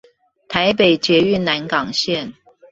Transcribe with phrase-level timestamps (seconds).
[0.49, 2.33] 臺北捷運南港線